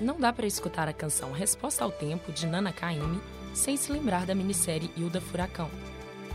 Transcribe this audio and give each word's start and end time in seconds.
Não 0.00 0.18
dá 0.18 0.32
para 0.32 0.44
escutar 0.44 0.88
a 0.88 0.92
canção 0.92 1.30
Resposta 1.30 1.84
ao 1.84 1.92
Tempo, 1.92 2.32
de 2.32 2.48
Nana 2.48 2.72
Caymmi, 2.72 3.20
sem 3.54 3.76
se 3.76 3.92
lembrar 3.92 4.26
da 4.26 4.34
minissérie 4.34 4.90
Hilda 4.96 5.20
Furacão. 5.20 5.70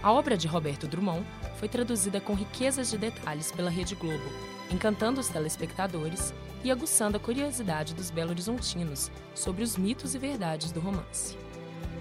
A 0.02 0.14
obra 0.14 0.38
de 0.38 0.48
Roberto 0.48 0.88
Drummond 0.88 1.26
foi 1.60 1.68
traduzida 1.68 2.22
com 2.22 2.34
riquezas 2.34 2.90
de 2.90 2.98
detalhes 2.98 3.52
pela 3.52 3.70
Rede 3.70 3.96
Globo, 3.96 4.32
encantando 4.72 5.20
os 5.20 5.28
telespectadores 5.28 6.34
e 6.64 6.72
aguçando 6.72 7.18
a 7.18 7.20
curiosidade 7.20 7.94
dos 7.94 8.12
belo-horizontinos 8.12 9.12
sobre 9.34 9.62
os 9.62 9.76
mitos 9.76 10.16
e 10.16 10.18
verdades 10.18 10.72
do 10.72 10.80
romance. 10.80 11.38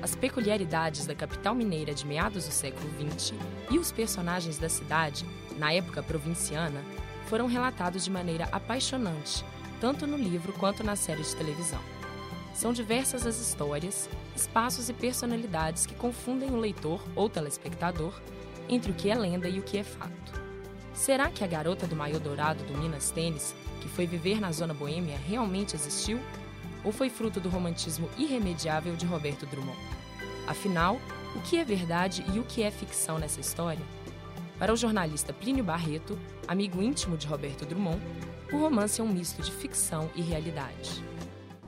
As 0.05 0.15
peculiaridades 0.15 1.07
da 1.07 1.15
capital 1.15 1.55
mineira 1.55 1.95
de 1.95 2.07
meados 2.07 2.45
do 2.45 2.53
século 2.53 2.87
XX 2.91 3.33
e 3.71 3.79
os 3.79 3.91
personagens 3.91 4.59
da 4.59 4.69
cidade, 4.69 5.25
na 5.57 5.73
época 5.73 6.03
provinciana, 6.03 6.85
foram 7.27 7.47
relatados 7.47 8.05
de 8.05 8.11
maneira 8.11 8.47
apaixonante, 8.53 9.43
tanto 9.81 10.07
no 10.07 10.19
livro 10.19 10.53
quanto 10.53 10.85
na 10.85 10.95
série 10.95 11.23
de 11.23 11.35
televisão. 11.35 11.81
São 12.53 12.71
diversas 12.71 13.27
as 13.27 13.41
histórias, 13.41 14.07
espaços 14.37 14.91
e 14.91 14.93
personalidades 14.93 15.87
que 15.87 15.95
confundem 15.95 16.51
o 16.51 16.61
leitor 16.61 17.03
ou 17.17 17.31
telespectador 17.31 18.13
entre 18.69 18.91
o 18.91 18.95
que 18.95 19.09
é 19.09 19.15
lenda 19.15 19.49
e 19.49 19.59
o 19.59 19.63
que 19.63 19.79
é 19.79 19.83
fato. 19.83 20.39
Será 20.93 21.31
que 21.31 21.43
a 21.43 21.47
garota 21.47 21.87
do 21.87 21.97
maiô 21.97 22.19
dourado 22.19 22.63
do 22.65 22.77
Minas 22.77 23.11
Tênis, 23.11 23.55
que 23.81 23.89
foi 23.89 24.07
viver 24.07 24.39
na 24.39 24.53
zona 24.53 24.75
boêmia, 24.75 25.17
realmente 25.27 25.75
existiu? 25.75 26.21
Ou 26.85 26.93
foi 26.93 27.09
fruto 27.09 27.41
do 27.41 27.49
romantismo 27.49 28.09
irremediável 28.19 28.95
de 28.95 29.07
Roberto 29.07 29.47
Drummond? 29.47 29.79
Afinal, 30.47 31.01
o 31.35 31.41
que 31.41 31.57
é 31.57 31.65
verdade 31.65 32.25
e 32.35 32.39
o 32.39 32.45
que 32.45 32.63
é 32.63 32.71
ficção 32.71 33.19
nessa 33.19 33.41
história? 33.41 33.85
Para 34.59 34.73
o 34.73 34.77
jornalista 34.77 35.33
Plínio 35.33 35.65
Barreto, 35.65 36.19
amigo 36.47 36.83
íntimo 36.83 37.17
de 37.17 37.27
Roberto 37.27 37.65
Drummond, 37.65 38.01
o 38.53 38.59
romance 38.59 39.01
é 39.01 39.05
um 39.05 39.09
misto 39.09 39.43
de 39.43 39.51
ficção 39.51 40.11
e 40.15 40.21
realidade. 40.21 41.03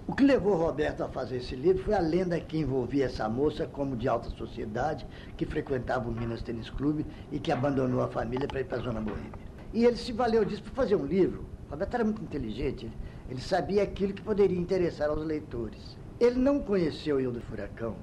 O 0.06 0.14
que 0.14 0.22
levou 0.22 0.55
Roberto 0.55 1.03
a 1.03 1.09
fazer 1.09 1.39
esse 1.39 1.56
livro 1.56 1.83
foi 1.83 1.94
a 1.94 1.98
lenda 1.98 2.39
que 2.39 2.59
envolvia 2.59 3.06
essa 3.06 3.28
moça 3.28 3.67
como 3.67 3.97
de 3.97 4.06
alta 4.06 4.31
sociedade, 4.31 5.05
que 5.37 5.44
frequentava 5.44 6.09
o 6.09 6.12
Minas 6.12 6.42
Tênis 6.42 6.70
Clube 6.70 7.05
e 7.33 7.41
que 7.41 7.50
abandonou 7.50 8.00
a 8.03 8.09
família 8.09 8.47
para 8.47 8.61
ir 8.61 8.64
para 8.64 8.78
a 8.78 8.83
Zona 8.83 9.00
Boêmia. 9.00 9.33
E 9.75 9.84
ele 9.84 9.97
se 9.97 10.12
valeu 10.12 10.44
disso 10.44 10.62
para 10.62 10.75
fazer 10.75 10.94
um 10.94 11.05
livro. 11.05 11.44
Roberto 11.69 11.94
era 11.94 12.05
muito 12.05 12.22
inteligente, 12.22 12.89
ele, 13.28 13.41
sabia 13.41 13.82
aquilo 13.82 14.12
que 14.12 14.22
poderia 14.22 14.58
interessar 14.58 15.10
aos 15.10 15.24
leitores. 15.24 15.96
Ele 16.19 16.38
não 16.38 16.60
conheceu 16.60 17.20
Hildo 17.20 17.41
Furacão. 17.41 17.96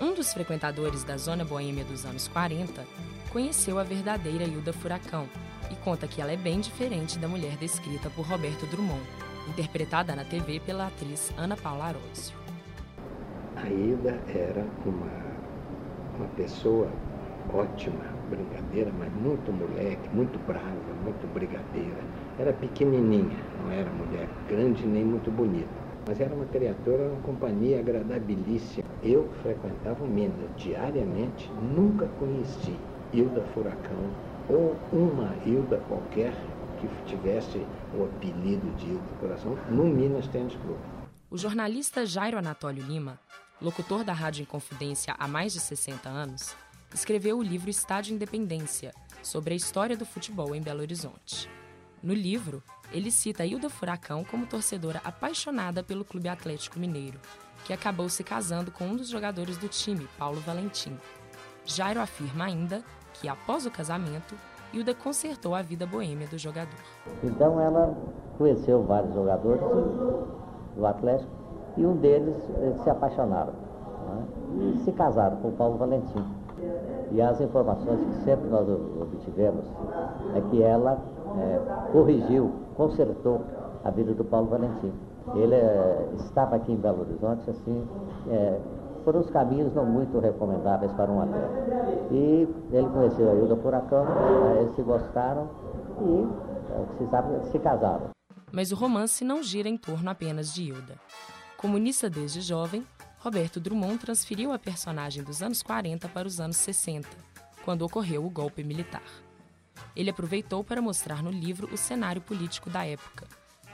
Um 0.00 0.12
dos 0.14 0.32
frequentadores 0.32 1.04
da 1.04 1.16
Zona 1.16 1.44
Boêmia 1.44 1.84
dos 1.84 2.04
anos 2.04 2.28
40 2.28 2.84
conheceu 3.32 3.78
a 3.78 3.82
verdadeira 3.82 4.44
Hilda 4.44 4.72
Furacão 4.72 5.28
e 5.70 5.74
conta 5.76 6.06
que 6.06 6.20
ela 6.20 6.32
é 6.32 6.36
bem 6.36 6.60
diferente 6.60 7.18
da 7.18 7.28
mulher 7.28 7.56
descrita 7.56 8.10
por 8.10 8.26
Roberto 8.26 8.66
Drummond 8.66 9.02
interpretada 9.48 10.14
na 10.14 10.24
TV 10.24 10.60
pela 10.60 10.88
atriz 10.88 11.32
Ana 11.36 11.56
Paula 11.56 11.86
Arósio. 11.86 12.36
A 13.56 13.68
Hilda 13.68 14.20
era 14.28 14.66
uma, 14.84 15.10
uma 16.18 16.28
pessoa 16.36 16.90
ótima, 17.52 18.04
brincadeira, 18.28 18.92
mas 18.98 19.12
muito 19.14 19.52
moleque, 19.52 20.08
muito 20.12 20.38
brava, 20.46 20.94
muito 21.02 21.26
brigadeira. 21.32 22.00
Era 22.38 22.52
pequenininha, 22.52 23.38
não 23.62 23.70
era 23.70 23.90
mulher 23.90 24.28
grande 24.48 24.86
nem 24.86 25.04
muito 25.04 25.30
bonita, 25.30 25.68
mas 26.06 26.20
era 26.20 26.34
uma 26.34 26.46
criatura, 26.46 27.08
uma 27.08 27.22
companhia 27.22 27.78
agradabilíssima. 27.80 28.86
Eu 29.02 29.28
frequentava 29.42 30.04
o 30.04 30.06
Minas 30.06 30.50
diariamente, 30.56 31.50
nunca 31.74 32.06
conheci 32.18 32.76
Hilda 33.12 33.42
Furacão 33.54 34.10
ou 34.48 34.76
uma 34.92 35.34
Hilda 35.44 35.78
qualquer 35.88 36.32
que 36.80 36.88
tivesse 37.06 37.58
o 37.94 38.04
apelido 38.04 38.70
de 38.76 38.86
do 38.86 39.20
Coração 39.20 39.56
no 39.70 39.84
Minas 39.84 40.26
Tênis 40.28 40.54
Clube. 40.56 40.80
O 41.30 41.38
jornalista 41.38 42.04
Jairo 42.04 42.38
Anatólio 42.38 42.84
Lima, 42.84 43.18
locutor 43.60 44.04
da 44.04 44.12
Rádio 44.12 44.42
Inconfidência 44.42 45.14
há 45.18 45.26
mais 45.26 45.52
de 45.52 45.60
60 45.60 46.08
anos, 46.08 46.54
escreveu 46.94 47.38
o 47.38 47.42
livro 47.42 47.70
Estádio 47.70 48.14
Independência, 48.14 48.92
sobre 49.22 49.54
a 49.54 49.56
história 49.56 49.96
do 49.96 50.06
futebol 50.06 50.54
em 50.54 50.62
Belo 50.62 50.80
Horizonte. 50.80 51.50
No 52.02 52.14
livro, 52.14 52.62
ele 52.92 53.10
cita 53.10 53.44
Hilda 53.44 53.68
Furacão 53.68 54.24
como 54.24 54.46
torcedora 54.46 55.00
apaixonada 55.04 55.82
pelo 55.82 56.04
Clube 56.04 56.28
Atlético 56.28 56.78
Mineiro, 56.78 57.18
que 57.64 57.72
acabou 57.72 58.08
se 58.08 58.22
casando 58.22 58.70
com 58.70 58.86
um 58.86 58.96
dos 58.96 59.08
jogadores 59.08 59.58
do 59.58 59.68
time, 59.68 60.08
Paulo 60.16 60.40
Valentim. 60.40 60.96
Jairo 61.64 62.00
afirma 62.00 62.44
ainda 62.44 62.84
que, 63.14 63.28
após 63.28 63.66
o 63.66 63.70
casamento, 63.70 64.36
Hilda 64.72 64.94
consertou 64.94 65.54
a 65.54 65.62
vida 65.62 65.86
boêmia 65.86 66.28
do 66.28 66.38
jogador. 66.38 66.78
Então 67.24 67.60
ela 67.60 67.96
conheceu 68.38 68.84
vários 68.84 69.14
jogadores 69.14 69.62
do 70.76 70.86
Atlético 70.86 71.30
e 71.76 71.84
um 71.84 71.96
deles 71.96 72.36
se 72.82 72.90
apaixonaram 72.90 73.52
né? 73.52 74.74
e 74.74 74.78
se 74.84 74.92
casaram 74.92 75.38
com 75.38 75.48
o 75.48 75.52
Paulo 75.52 75.78
Valentim. 75.78 76.24
E 77.12 77.20
as 77.20 77.40
informações 77.40 78.00
que 78.00 78.24
sempre 78.24 78.48
nós 78.48 78.68
obtivemos 78.68 79.64
é 80.34 80.40
que 80.50 80.62
ela 80.62 80.98
é, 81.38 81.90
corrigiu, 81.92 82.52
consertou 82.76 83.42
a 83.84 83.90
vida 83.90 84.12
do 84.12 84.24
Paulo 84.24 84.48
Valentim. 84.48 84.92
Ele 85.34 85.54
é, 85.54 86.08
estava 86.16 86.56
aqui 86.56 86.72
em 86.72 86.76
Belo 86.76 87.00
Horizonte, 87.02 87.48
assim, 87.50 87.86
é, 88.28 88.58
por 89.04 89.14
uns 89.16 89.30
caminhos 89.30 89.72
não 89.74 89.86
muito 89.86 90.18
recomendáveis 90.18 90.92
para 90.92 91.10
um 91.10 91.22
atleta. 91.22 91.50
E 92.10 92.48
ele 92.72 92.88
conheceu 92.88 93.30
a 93.30 93.34
Hilda 93.34 93.56
Furacão, 93.56 94.04
eles 94.58 94.74
se 94.74 94.82
gostaram 94.82 95.48
e 96.00 96.26
se, 96.98 97.06
sabe, 97.10 97.46
se 97.46 97.58
casaram. 97.58 98.10
Mas 98.52 98.72
o 98.72 98.76
romance 98.76 99.24
não 99.24 99.42
gira 99.42 99.68
em 99.68 99.76
torno 99.76 100.08
apenas 100.10 100.52
de 100.52 100.70
Hilda. 100.70 100.94
Comunista 101.56 102.10
desde 102.10 102.40
jovem, 102.40 102.84
Roberto 103.26 103.58
Drummond 103.58 103.98
transferiu 103.98 104.52
a 104.52 104.58
personagem 104.58 105.20
dos 105.20 105.42
anos 105.42 105.60
40 105.60 106.08
para 106.10 106.28
os 106.28 106.38
anos 106.38 106.58
60, 106.58 107.08
quando 107.64 107.82
ocorreu 107.82 108.24
o 108.24 108.30
golpe 108.30 108.62
militar. 108.62 109.02
Ele 109.96 110.10
aproveitou 110.10 110.62
para 110.62 110.80
mostrar 110.80 111.24
no 111.24 111.30
livro 111.32 111.68
o 111.72 111.76
cenário 111.76 112.22
político 112.22 112.70
da 112.70 112.86
época, 112.86 113.26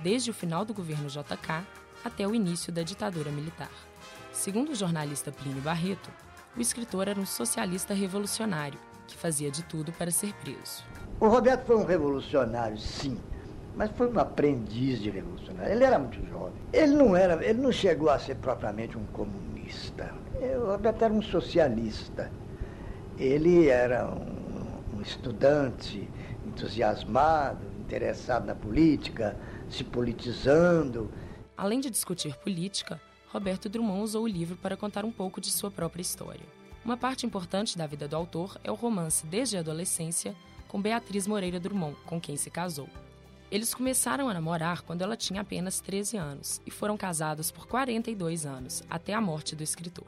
desde 0.03 0.31
o 0.31 0.35
final 0.35 0.65
do 0.65 0.73
governo 0.73 1.07
JK 1.07 1.67
até 2.03 2.27
o 2.27 2.35
início 2.35 2.73
da 2.73 2.83
ditadura 2.83 3.31
militar. 3.31 3.71
Segundo 4.33 4.71
o 4.71 4.75
jornalista 4.75 5.31
Plínio 5.31 5.61
Barreto, 5.61 6.11
o 6.57 6.61
escritor 6.63 7.07
era 7.07 7.21
um 7.21 7.27
socialista 7.27 7.93
revolucionário 7.93 8.81
que 9.07 9.19
fazia 9.19 9.51
de 9.51 9.63
tudo 9.65 9.93
para 9.93 10.11
ser 10.11 10.33
preso. 10.37 10.83
O 11.21 11.29
Roberto 11.29 11.67
foi 11.67 11.77
um 11.77 11.85
revolucionário, 11.85 12.79
sim, 12.79 13.21
mas 13.77 13.91
foi 13.93 14.13
um 14.13 14.19
aprendiz 14.19 15.01
de 15.01 15.11
revolucionário. 15.11 15.73
Ele 15.73 15.85
era 15.85 15.99
muito 15.99 16.25
jovem. 16.29 16.53
Ele 16.73 16.93
não 16.93 17.17
era, 17.17 17.45
ele 17.45 17.61
não 17.61 17.73
chegou 17.73 18.11
a 18.11 18.19
ser 18.19 18.37
propriamente 18.37 18.97
um 18.97 19.05
comunista. 19.07 20.13
Roberto 20.67 21.03
era 21.03 21.15
um 21.15 21.23
socialista. 21.23 22.31
Ele 23.19 23.69
era 23.69 24.07
um, 24.07 24.99
um 24.99 25.03
estudante 25.03 26.09
entusiasmado, 26.47 27.65
interessado 27.81 28.47
na 28.47 28.55
política, 28.55 29.37
se 29.71 29.85
politizando. 29.85 31.11
Além 31.57 31.81
de 31.81 31.91
discutir 31.91 32.37
política, 32.37 33.01
Roberto 33.29 33.69
Drummond 33.69 34.03
usou 34.03 34.25
o 34.25 34.29
livro 34.29 34.57
para 34.57 34.77
contar 34.77 35.05
um 35.05 35.13
pouco 35.13 35.41
de 35.41 35.51
sua 35.51 35.71
própria 35.71 36.03
história. 36.03 36.45
Uma 36.85 36.97
parte 36.97 37.25
importante 37.25 37.79
da 37.79 37.87
vida 37.87 38.09
do 38.09 38.17
autor 38.17 38.59
é 38.65 38.71
o 38.71 38.75
romance 38.75 39.25
desde 39.27 39.57
a 39.57 39.61
adolescência 39.61 40.35
com 40.67 40.83
Beatriz 40.83 41.27
Moreira 41.27 41.61
Drummond, 41.61 41.97
com 42.05 42.21
quem 42.21 42.37
se 42.37 42.51
casou. 42.51 42.89
Eles 43.53 43.75
começaram 43.75 44.31
a 44.31 44.33
namorar 44.33 44.81
quando 44.81 45.03
ela 45.03 45.15
tinha 45.15 45.43
apenas 45.43 45.79
13 45.79 46.17
anos 46.17 46.59
e 46.65 46.71
foram 46.71 46.97
casados 46.97 47.51
por 47.51 47.67
42 47.67 48.47
anos, 48.47 48.83
até 48.89 49.13
a 49.13 49.21
morte 49.21 49.55
do 49.55 49.63
escritor. 49.63 50.07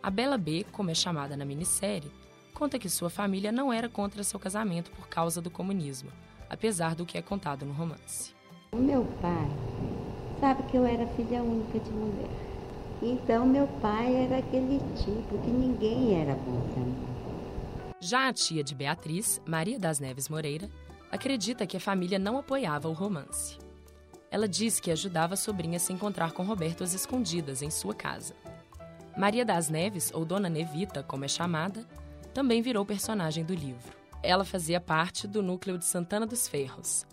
A 0.00 0.08
Bela 0.08 0.38
B, 0.38 0.64
como 0.70 0.88
é 0.88 0.94
chamada 0.94 1.36
na 1.36 1.44
minissérie, 1.44 2.12
conta 2.54 2.78
que 2.78 2.88
sua 2.88 3.10
família 3.10 3.50
não 3.50 3.72
era 3.72 3.88
contra 3.88 4.22
seu 4.22 4.38
casamento 4.38 4.92
por 4.92 5.08
causa 5.08 5.42
do 5.42 5.50
comunismo, 5.50 6.12
apesar 6.48 6.94
do 6.94 7.04
que 7.04 7.18
é 7.18 7.22
contado 7.22 7.66
no 7.66 7.72
romance. 7.72 8.32
O 8.70 8.76
meu 8.76 9.06
pai 9.20 9.50
sabe 10.38 10.62
que 10.70 10.76
eu 10.76 10.86
era 10.86 11.04
filha 11.16 11.42
única 11.42 11.80
de 11.80 11.90
mulher. 11.90 12.30
Então 13.02 13.44
meu 13.44 13.66
pai 13.66 14.14
era 14.14 14.38
aquele 14.38 14.78
tipo 15.02 15.36
que 15.42 15.50
ninguém 15.50 16.14
era 16.14 16.34
bom. 16.34 16.62
Já 18.04 18.26
a 18.26 18.32
tia 18.32 18.64
de 18.64 18.74
Beatriz, 18.74 19.40
Maria 19.46 19.78
das 19.78 20.00
Neves 20.00 20.28
Moreira, 20.28 20.68
acredita 21.12 21.66
que 21.66 21.76
a 21.76 21.80
família 21.80 22.18
não 22.18 22.38
apoiava 22.38 22.88
o 22.88 22.92
romance. 22.92 23.58
Ela 24.30 24.48
diz 24.48 24.80
que 24.80 24.90
ajudava 24.90 25.34
a 25.34 25.36
sobrinha 25.36 25.76
a 25.76 25.80
se 25.80 25.92
encontrar 25.92 26.32
com 26.32 26.42
Roberto 26.42 26.82
às 26.82 26.94
escondidas 26.94 27.60
em 27.60 27.70
sua 27.70 27.94
casa. 27.94 28.34
Maria 29.14 29.44
das 29.44 29.68
Neves, 29.68 30.10
ou 30.14 30.24
Dona 30.24 30.48
Nevita, 30.48 31.02
como 31.02 31.26
é 31.26 31.28
chamada, 31.28 31.86
também 32.32 32.62
virou 32.62 32.86
personagem 32.86 33.44
do 33.44 33.54
livro. 33.54 33.94
Ela 34.22 34.42
fazia 34.42 34.80
parte 34.80 35.28
do 35.28 35.42
núcleo 35.42 35.76
de 35.76 35.84
Santana 35.84 36.26
dos 36.26 36.48
Ferros, 36.48 37.04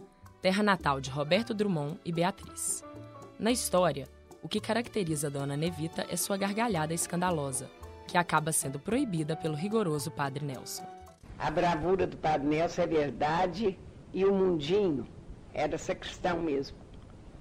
terra 0.41 0.63
natal 0.63 1.01
de 1.01 1.09
Roberto 1.09 1.53
Drummond 1.53 1.99
e 2.05 2.11
Beatriz. 2.13 2.85
Na 3.37 3.51
história, 3.51 4.07
o 4.41 4.47
que 4.47 4.61
caracteriza 4.61 5.27
a 5.27 5.29
Dona 5.29 5.57
Nevita 5.57 6.07
é 6.09 6.15
sua 6.15 6.37
gargalhada 6.37 6.93
escandalosa, 6.93 7.69
que 8.07 8.17
acaba 8.17 8.53
sendo 8.53 8.79
proibida 8.79 9.35
pelo 9.35 9.55
rigoroso 9.55 10.09
Padre 10.09 10.45
Nelson. 10.45 10.87
A 11.37 11.51
bravura 11.51 12.07
do 12.07 12.15
Padre 12.15 12.47
Nelson 12.47 12.81
é 12.83 12.87
verdade 12.87 13.79
e 14.13 14.25
o 14.25 14.33
mundinho 14.33 15.07
era 15.53 15.77
sacristão 15.77 16.41
mesmo. 16.41 16.77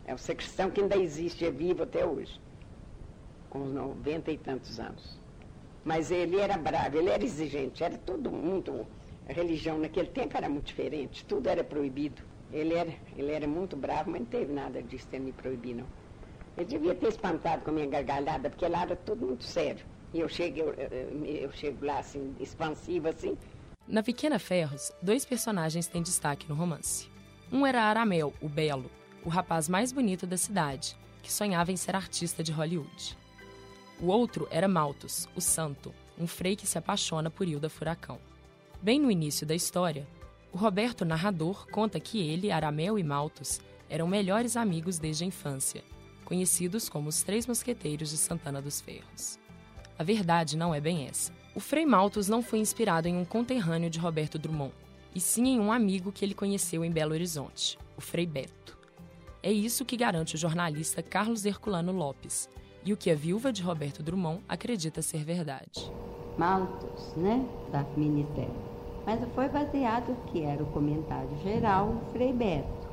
É 0.04 0.14
o 0.14 0.18
sacristão 0.18 0.70
que 0.70 0.80
ainda 0.80 0.96
existe, 0.96 1.44
é 1.44 1.50
vivo 1.50 1.82
até 1.82 2.04
hoje, 2.06 2.40
com 3.50 3.60
uns 3.60 3.72
90 3.74 4.30
e 4.32 4.38
tantos 4.38 4.80
anos. 4.80 5.18
Mas 5.84 6.10
ele 6.10 6.38
era 6.38 6.56
bravo, 6.56 6.96
ele 6.96 7.10
era 7.10 7.24
exigente, 7.24 7.84
era 7.84 7.96
tudo 7.98 8.30
muito. 8.30 8.86
A 9.28 9.32
religião 9.32 9.78
naquele 9.78 10.08
tempo 10.08 10.36
era 10.36 10.48
muito 10.48 10.66
diferente, 10.66 11.24
tudo 11.24 11.48
era 11.48 11.62
proibido. 11.62 12.22
Ele 12.50 12.74
era, 12.74 12.92
ele 13.16 13.32
era 13.32 13.46
muito 13.46 13.76
bravo, 13.76 14.10
mas 14.10 14.20
não 14.20 14.26
teve 14.26 14.52
nada 14.52 14.82
disso 14.82 15.08
de 15.10 15.18
me 15.18 15.32
proibir, 15.32 15.74
não. 15.74 15.86
Eu 16.56 16.64
devia 16.64 16.94
ter 16.94 17.08
espantado 17.08 17.62
com 17.62 17.70
a 17.70 17.74
minha 17.74 17.86
gargalhada, 17.86 18.50
porque 18.50 18.66
lá 18.66 18.82
era 18.82 18.96
tudo 18.96 19.26
muito 19.26 19.44
sério. 19.44 19.84
E 20.12 20.20
eu 20.20 20.28
chego, 20.28 20.58
eu, 20.60 20.72
eu, 20.72 21.24
eu 21.24 21.52
chego 21.52 21.84
lá 21.84 21.98
assim, 21.98 22.34
expansiva 22.40 23.10
assim. 23.10 23.36
Na 23.90 24.02
Pequena 24.02 24.38
Ferros, 24.38 24.92
dois 25.00 25.24
personagens 25.24 25.86
têm 25.86 26.02
destaque 26.02 26.46
no 26.46 26.54
romance. 26.54 27.08
Um 27.50 27.66
era 27.66 27.84
Aramel, 27.84 28.34
o 28.38 28.46
Belo, 28.46 28.90
o 29.24 29.30
rapaz 29.30 29.66
mais 29.66 29.92
bonito 29.92 30.26
da 30.26 30.36
cidade, 30.36 30.94
que 31.22 31.32
sonhava 31.32 31.72
em 31.72 31.76
ser 31.76 31.96
artista 31.96 32.44
de 32.44 32.52
Hollywood. 32.52 33.16
O 33.98 34.08
outro 34.08 34.46
era 34.50 34.68
Malthus, 34.68 35.26
o 35.34 35.40
Santo, 35.40 35.94
um 36.18 36.26
frei 36.26 36.54
que 36.54 36.66
se 36.66 36.76
apaixona 36.76 37.30
por 37.30 37.48
Hilda 37.48 37.70
Furacão. 37.70 38.18
Bem 38.82 39.00
no 39.00 39.10
início 39.10 39.46
da 39.46 39.54
história, 39.54 40.06
o 40.52 40.58
Roberto 40.58 41.06
narrador 41.06 41.66
conta 41.70 41.98
que 41.98 42.20
ele, 42.20 42.50
Aramel 42.50 42.98
e 42.98 43.02
Malthus 43.02 43.58
eram 43.88 44.06
melhores 44.06 44.54
amigos 44.54 44.98
desde 44.98 45.24
a 45.24 45.26
infância, 45.26 45.82
conhecidos 46.26 46.90
como 46.90 47.08
os 47.08 47.22
Três 47.22 47.46
Mosqueteiros 47.46 48.10
de 48.10 48.18
Santana 48.18 48.60
dos 48.60 48.82
Ferros. 48.82 49.38
A 49.98 50.02
verdade 50.02 50.58
não 50.58 50.74
é 50.74 50.80
bem 50.80 51.06
essa. 51.06 51.37
O 51.58 51.60
Frei 51.60 51.84
Malthus 51.84 52.28
não 52.28 52.40
foi 52.40 52.60
inspirado 52.60 53.08
em 53.08 53.16
um 53.16 53.24
conterrâneo 53.24 53.90
de 53.90 53.98
Roberto 53.98 54.38
Drummond, 54.38 54.72
e 55.12 55.18
sim 55.18 55.48
em 55.48 55.58
um 55.58 55.72
amigo 55.72 56.12
que 56.12 56.24
ele 56.24 56.32
conheceu 56.32 56.84
em 56.84 56.90
Belo 56.92 57.14
Horizonte, 57.14 57.76
o 57.96 58.00
Frei 58.00 58.24
Beto. 58.24 58.78
É 59.42 59.50
isso 59.50 59.84
que 59.84 59.96
garante 59.96 60.36
o 60.36 60.38
jornalista 60.38 61.02
Carlos 61.02 61.44
Herculano 61.44 61.90
Lopes, 61.90 62.48
e 62.84 62.92
o 62.92 62.96
que 62.96 63.10
a 63.10 63.14
viúva 63.16 63.52
de 63.52 63.60
Roberto 63.60 64.04
Drummond 64.04 64.40
acredita 64.48 65.02
ser 65.02 65.24
verdade. 65.24 65.90
Malthus, 66.38 67.16
né, 67.16 67.44
da 67.72 67.82
minissérie. 67.96 68.52
Mas 69.04 69.18
foi 69.34 69.48
baseado 69.48 70.16
que 70.26 70.44
era 70.44 70.62
o 70.62 70.66
comentário 70.66 71.36
geral, 71.42 71.88
o 71.88 72.12
Frei 72.12 72.32
Beto. 72.32 72.87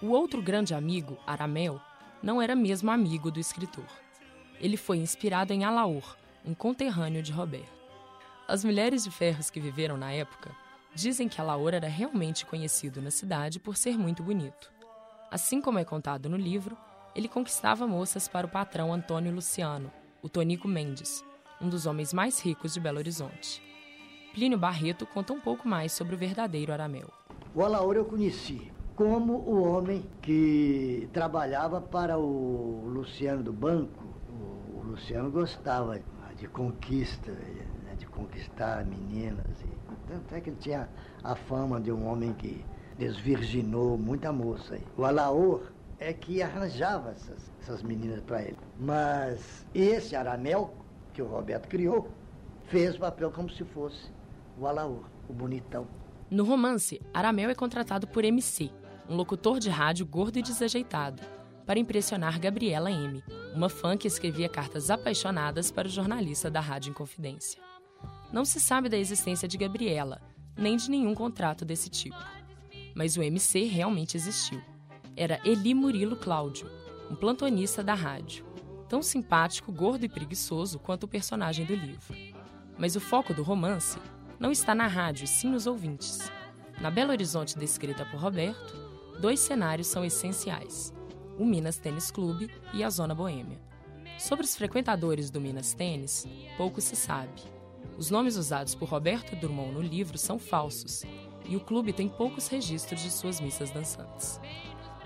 O 0.00 0.10
outro 0.10 0.40
grande 0.40 0.74
amigo, 0.74 1.18
Aramel, 1.26 1.80
não 2.22 2.40
era 2.40 2.54
mesmo 2.54 2.88
amigo 2.88 3.32
do 3.32 3.40
escritor. 3.40 3.88
Ele 4.60 4.76
foi 4.76 4.98
inspirado 4.98 5.52
em 5.52 5.64
Alaor, 5.64 6.16
um 6.44 6.54
conterrâneo 6.54 7.20
de 7.20 7.32
Roberto. 7.32 7.66
As 8.46 8.62
mulheres 8.62 9.02
de 9.02 9.10
ferros 9.10 9.50
que 9.50 9.58
viveram 9.58 9.96
na 9.96 10.12
época 10.12 10.52
dizem 10.94 11.28
que 11.28 11.40
Alaor 11.40 11.74
era 11.74 11.88
realmente 11.88 12.46
conhecido 12.46 13.02
na 13.02 13.10
cidade 13.10 13.58
por 13.58 13.76
ser 13.76 13.98
muito 13.98 14.22
bonito. 14.22 14.70
Assim 15.32 15.60
como 15.60 15.80
é 15.80 15.84
contado 15.84 16.28
no 16.28 16.36
livro, 16.36 16.78
ele 17.12 17.28
conquistava 17.28 17.84
moças 17.84 18.28
para 18.28 18.46
o 18.46 18.50
patrão 18.50 18.94
Antônio 18.94 19.34
Luciano, 19.34 19.90
o 20.22 20.28
Tonico 20.28 20.68
Mendes, 20.68 21.24
um 21.60 21.68
dos 21.68 21.86
homens 21.86 22.12
mais 22.12 22.40
ricos 22.40 22.72
de 22.72 22.78
Belo 22.78 22.98
Horizonte. 22.98 23.60
Plínio 24.32 24.58
Barreto 24.58 25.04
conta 25.04 25.32
um 25.32 25.40
pouco 25.40 25.66
mais 25.66 25.90
sobre 25.90 26.14
o 26.14 26.18
verdadeiro 26.18 26.72
Aramel. 26.72 27.10
O 27.52 27.64
Alaor 27.64 27.96
eu 27.96 28.04
conheci 28.04 28.70
como 28.98 29.34
o 29.34 29.62
homem 29.62 30.04
que 30.20 31.08
trabalhava 31.12 31.80
para 31.80 32.18
o 32.18 32.82
Luciano 32.84 33.44
do 33.44 33.52
banco. 33.52 34.04
O, 34.74 34.82
Luciano 34.82 35.30
gostava 35.30 36.00
de 36.36 36.48
conquista, 36.48 37.30
né, 37.30 37.94
de 37.96 38.06
conquistar 38.06 38.84
meninas. 38.84 39.46
Tanto 40.08 40.34
é 40.34 40.40
que 40.40 40.50
ele 40.50 40.56
tinha 40.58 40.88
a 41.22 41.36
fama 41.36 41.80
de 41.80 41.92
um 41.92 42.08
homem 42.08 42.32
que 42.32 42.64
desvirginou 42.98 43.96
muita 43.96 44.32
moça. 44.32 44.76
O 44.96 45.04
Alaor 45.04 45.70
é 46.00 46.12
que 46.12 46.42
arranjava 46.42 47.10
essas, 47.12 47.52
essas 47.62 47.84
meninas 47.84 48.20
para 48.22 48.42
ele. 48.42 48.58
Mas 48.80 49.64
esse 49.72 50.16
Aramel, 50.16 50.74
que 51.12 51.22
o 51.22 51.26
Roberto 51.26 51.68
criou, 51.68 52.08
fez 52.64 52.96
o 52.96 52.98
papel 52.98 53.30
como 53.30 53.48
se 53.48 53.62
fosse 53.62 54.10
o 54.58 54.66
Alaor, 54.66 55.04
o 55.28 55.32
bonitão. 55.32 55.86
No 56.28 56.42
romance, 56.42 57.00
Aramel 57.14 57.48
é 57.48 57.54
contratado 57.54 58.08
por 58.08 58.24
MC, 58.24 58.72
um 59.08 59.16
locutor 59.16 59.58
de 59.58 59.70
rádio 59.70 60.04
gordo 60.04 60.38
e 60.38 60.42
desajeitado, 60.42 61.22
para 61.66 61.78
impressionar 61.78 62.38
Gabriela 62.38 62.90
M., 62.90 63.22
uma 63.54 63.68
fã 63.68 63.96
que 63.96 64.06
escrevia 64.06 64.48
cartas 64.48 64.90
apaixonadas 64.90 65.70
para 65.70 65.88
o 65.88 65.90
jornalista 65.90 66.50
da 66.50 66.60
Rádio 66.60 66.90
Inconfidência. 66.90 67.60
Não 68.32 68.44
se 68.44 68.60
sabe 68.60 68.88
da 68.88 68.96
existência 68.96 69.48
de 69.48 69.56
Gabriela, 69.56 70.20
nem 70.56 70.76
de 70.76 70.90
nenhum 70.90 71.14
contrato 71.14 71.64
desse 71.64 71.88
tipo. 71.88 72.18
Mas 72.94 73.16
o 73.16 73.22
MC 73.22 73.64
realmente 73.64 74.16
existiu. 74.16 74.60
Era 75.16 75.40
Eli 75.44 75.74
Murilo 75.74 76.16
Cláudio, 76.16 76.70
um 77.10 77.14
plantonista 77.14 77.82
da 77.82 77.94
rádio, 77.94 78.44
tão 78.88 79.02
simpático, 79.02 79.72
gordo 79.72 80.04
e 80.04 80.08
preguiçoso 80.08 80.78
quanto 80.78 81.04
o 81.04 81.08
personagem 81.08 81.64
do 81.64 81.74
livro. 81.74 82.14
Mas 82.78 82.96
o 82.96 83.00
foco 83.00 83.34
do 83.34 83.42
romance 83.42 83.98
não 84.38 84.52
está 84.52 84.74
na 84.74 84.86
rádio, 84.86 85.26
sim 85.26 85.50
nos 85.50 85.66
ouvintes. 85.66 86.30
Na 86.80 86.90
Belo 86.90 87.10
Horizonte 87.10 87.58
descrita 87.58 88.04
por 88.06 88.20
Roberto, 88.20 88.87
dois 89.18 89.40
cenários 89.40 89.86
são 89.88 90.04
essenciais: 90.04 90.92
o 91.38 91.44
Minas 91.44 91.78
Tênis 91.78 92.10
Clube 92.10 92.50
e 92.72 92.82
a 92.82 92.90
Zona 92.90 93.14
Boêmia. 93.14 93.60
Sobre 94.18 94.44
os 94.44 94.56
frequentadores 94.56 95.30
do 95.30 95.40
Minas 95.40 95.74
Tênis, 95.74 96.26
pouco 96.56 96.80
se 96.80 96.96
sabe. 96.96 97.42
Os 97.96 98.10
nomes 98.10 98.36
usados 98.36 98.74
por 98.74 98.88
Roberto 98.88 99.36
Drummond 99.36 99.72
no 99.72 99.80
livro 99.80 100.18
são 100.18 100.38
falsos, 100.38 101.04
e 101.44 101.56
o 101.56 101.60
clube 101.60 101.92
tem 101.92 102.08
poucos 102.08 102.48
registros 102.48 103.02
de 103.02 103.10
suas 103.10 103.40
missas 103.40 103.70
dançantes. 103.70 104.40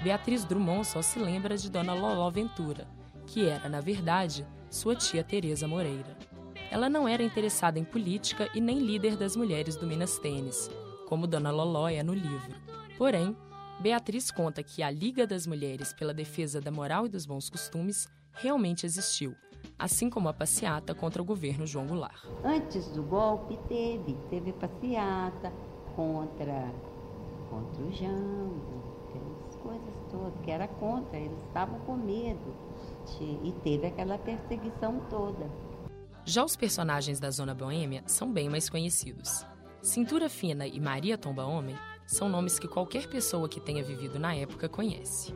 Beatriz 0.03 0.45
Drummond 0.45 0.87
só 0.87 1.01
se 1.01 1.19
lembra 1.19 1.57
de 1.57 1.71
Dona 1.71 1.95
Loló 1.95 2.31
Ventura, 2.31 2.89
que 3.27 3.47
era, 3.47 3.69
na 3.69 3.81
verdade, 3.81 4.47
sua 4.69 4.97
tia 4.97 5.23
Teresa 5.23 5.69
Moreira. 5.69 6.17
Ela 6.71 6.89
não 6.89 7.07
era 7.07 7.23
interessada 7.23 7.79
em 7.79 7.85
política 7.85 8.49
e 8.55 8.61
nem 8.61 8.79
líder 8.79 9.17
das 9.17 9.37
mulheres 9.37 9.77
do 9.77 9.87
Minas 9.87 10.19
Tênis, 10.19 10.71
como 11.07 11.27
Dona 11.27 11.51
Loló 11.51 11.89
é 11.89 12.03
no 12.03 12.15
livro. 12.15 12.57
Porém, 12.97 13.37
Beatriz 13.83 14.31
conta 14.31 14.63
que 14.63 14.81
a 14.81 14.89
Liga 14.89 15.27
das 15.27 15.45
Mulheres 15.45 15.93
pela 15.93 16.15
Defesa 16.15 16.61
da 16.61 16.71
Moral 16.71 17.07
e 17.07 17.09
dos 17.09 17.27
Bons 17.27 17.51
Costumes 17.51 18.07
realmente 18.33 18.87
existiu, 18.87 19.35
assim 19.77 20.09
como 20.09 20.29
a 20.29 20.33
passeata 20.33 20.95
contra 20.95 21.21
o 21.21 21.25
governo 21.25 21.67
João 21.67 21.89
Goulart. 21.89 22.25
Antes 22.45 22.87
do 22.93 23.03
golpe 23.03 23.59
teve, 23.67 24.17
teve 24.31 24.53
passeata 24.53 25.53
contra, 25.97 26.73
contra 27.51 27.83
o 27.83 27.91
Jango, 27.91 28.85
aquelas 29.09 29.57
coisas 29.57 29.95
todas, 30.09 30.41
que 30.45 30.51
era 30.53 30.69
contra, 30.69 31.19
eles 31.19 31.43
estavam 31.43 31.81
com 31.81 31.97
medo 31.97 32.55
e 33.43 33.53
teve 33.65 33.89
aquela 33.89 34.17
perseguição 34.17 35.01
toda. 35.11 35.51
Já 36.25 36.45
os 36.45 36.55
personagens 36.55 37.19
da 37.19 37.33
Zona 37.33 37.53
Boêmia 37.53 38.05
são 38.07 38.33
bem 38.33 38.49
mais 38.49 38.71
conhecidos. 38.71 39.45
Cintura 39.83 40.29
Fina 40.29 40.69
e 40.69 40.79
Maria 40.79 41.19
Tomba 41.19 41.45
Homem 41.45 41.77
são 42.13 42.29
nomes 42.29 42.59
que 42.59 42.69
qualquer 42.69 43.09
pessoa 43.09 43.49
que 43.49 43.59
tenha 43.59 43.83
vivido 43.83 44.19
na 44.19 44.35
época 44.35 44.69
conhece. 44.69 45.35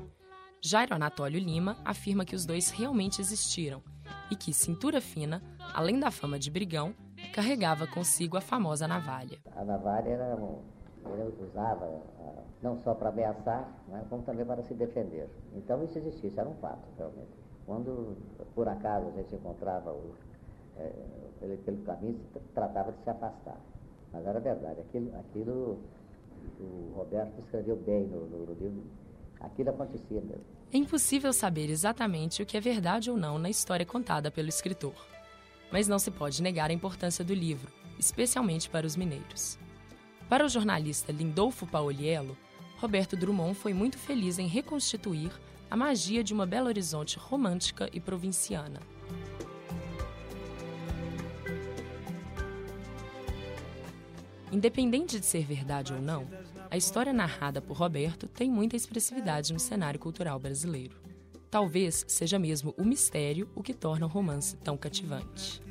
Jairo 0.63 0.95
Anatólio 0.95 1.41
Lima 1.41 1.79
afirma 1.83 2.25
que 2.25 2.37
os 2.37 2.45
dois 2.45 2.69
realmente 2.69 3.19
existiram 3.19 3.83
e 4.31 4.37
que 4.37 4.53
Cintura 4.53 5.01
Fina, 5.01 5.43
além 5.75 5.99
da 5.99 6.11
fama 6.11 6.39
de 6.39 6.51
brigão, 6.51 6.95
carregava 7.35 7.87
consigo 7.87 8.37
a 8.37 8.43
famosa 8.43 8.87
navalha. 8.87 9.39
A 9.57 9.65
navalha 9.65 10.09
era, 10.11 10.39
ele 11.07 11.49
usava 11.49 11.87
ah, 12.21 12.43
não 12.63 12.79
só 12.83 12.95
para 12.95 13.09
ameaçar, 13.09 13.67
mas 13.89 14.07
como 14.09 14.23
também 14.25 14.45
para 14.45 14.63
se 14.63 14.75
defender. 14.75 15.31
Então 15.55 15.83
isso 15.83 15.97
existia, 15.97 16.29
isso 16.29 16.39
era 16.39 16.49
um 16.49 16.57
fato, 16.57 16.87
realmente. 16.99 17.31
Quando, 17.65 18.19
por 18.55 18.69
acaso, 18.69 19.09
a 19.09 19.13
gente 19.13 19.35
encontrava 19.35 19.93
o, 19.93 20.15
é, 20.77 20.93
pelo, 21.41 21.57
pelo 21.57 21.79
caminho, 21.85 22.21
se 22.35 22.39
tratava 22.55 22.93
de 22.93 23.03
se 23.03 23.09
afastar. 23.09 23.59
Mas 24.13 24.27
era 24.27 24.39
verdade, 24.41 24.81
aquilo, 24.81 25.19
aquilo 25.19 25.79
o 26.61 26.93
Roberto 26.97 27.39
escreveu 27.41 27.77
bem 27.77 28.07
no, 28.07 28.27
no, 28.27 28.47
no 28.47 28.55
livro. 28.55 28.85
Aquilo 29.41 29.71
acontecia 29.71 30.21
mesmo. 30.21 30.45
É 30.73 30.77
impossível 30.77 31.33
saber 31.33 31.71
exatamente 31.71 32.43
o 32.43 32.47
que 32.47 32.57
é 32.57 32.61
verdade 32.61 33.11
ou 33.11 33.17
não 33.17 33.39
na 33.39 33.51
história 33.51 33.87
contada 33.87 34.31
pelo 34.31 34.49
escritor. 34.49 34.95
Mas 35.71 35.89
não 35.89 35.99
se 35.99 36.11
pode 36.11 36.43
negar 36.43 36.71
a 36.71 36.73
importância 36.73 37.25
do 37.25 37.35
livro, 37.35 37.73
especialmente 37.99 38.69
para 38.69 38.87
os 38.87 38.97
mineiros. 38.97 39.59
Para 40.29 40.45
o 40.45 40.49
jornalista 40.49 41.13
Lindolfo 41.13 41.67
Paoliello, 41.67 42.37
Roberto 42.79 43.17
Drummond 43.17 43.55
foi 43.55 43.73
muito 43.73 43.97
feliz 43.97 44.39
em 44.39 44.47
reconstituir 44.47 45.31
a 45.71 45.77
magia 45.77 46.23
de 46.23 46.35
uma 46.35 46.47
Belo 46.47 46.69
Horizonte 46.69 47.19
romântica 47.19 47.89
e 47.93 48.01
provinciana. 48.01 48.81
Independente 54.53 55.19
de 55.19 55.27
ser 55.27 55.45
verdade 55.45 55.93
ou 55.93 56.01
não, 56.01 56.27
a 56.71 56.77
história 56.77 57.13
narrada 57.13 57.61
por 57.61 57.77
Roberto 57.77 58.29
tem 58.29 58.51
muita 58.51 58.77
expressividade 58.77 59.53
no 59.53 59.59
cenário 59.59 59.99
cultural 59.99 60.39
brasileiro. 60.39 60.97
Talvez 61.51 62.05
seja 62.09 62.39
mesmo 62.39 62.75
o 62.77 62.85
mistério 62.85 63.49
o 63.55 63.63
que 63.63 63.75
torna 63.75 64.07
o 64.07 64.09
romance 64.09 64.57
tão 64.57 64.77
cativante. 64.77 65.63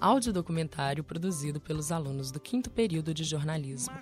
Audiodocumentário 0.00 1.02
produzido 1.02 1.60
pelos 1.60 1.90
alunos 1.90 2.30
do 2.30 2.38
quinto 2.38 2.70
período 2.70 3.14
de 3.14 3.24
jornalismo: 3.24 3.94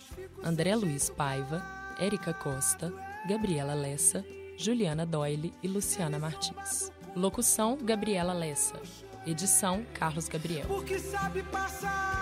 André 0.43 0.75
Luiz 0.75 1.09
Paiva, 1.09 1.65
Érica 1.99 2.35
Costa, 2.35 2.93
Gabriela 3.29 3.75
Lessa, 3.75 4.25
Juliana 4.57 5.07
Doyle 5.07 5.55
e 5.63 5.69
Luciana 5.69 6.19
Martins. 6.19 6.91
Locução: 7.15 7.79
Gabriela 7.81 8.33
Lessa. 8.33 8.81
Edição: 9.27 9.85
Carlos 9.95 10.29
Gabriel. 10.29 10.67
Porque 10.67 10.99
sabe 10.99 11.43
passar 11.45 12.14